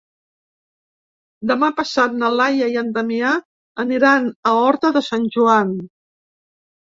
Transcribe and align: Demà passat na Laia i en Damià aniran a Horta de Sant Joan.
Demà 1.51 1.67
passat 1.79 2.15
na 2.21 2.31
Laia 2.37 2.69
i 2.77 2.79
en 2.83 2.89
Damià 2.95 3.35
aniran 3.85 4.27
a 4.53 4.55
Horta 4.63 4.93
de 4.97 5.05
Sant 5.11 5.29
Joan. 5.37 5.77